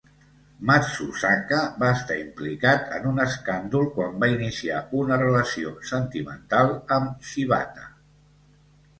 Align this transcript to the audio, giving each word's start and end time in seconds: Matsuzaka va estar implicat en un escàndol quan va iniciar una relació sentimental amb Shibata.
Matsuzaka 0.67 1.57
va 1.81 1.89
estar 1.97 2.15
implicat 2.21 2.87
en 2.99 3.05
un 3.09 3.23
escàndol 3.25 3.85
quan 3.97 4.15
va 4.23 4.29
iniciar 4.35 4.79
una 5.01 5.19
relació 5.23 5.75
sentimental 5.91 6.71
amb 6.97 7.29
Shibata. 7.33 7.85